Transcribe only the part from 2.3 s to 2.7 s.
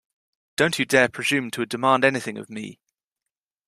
of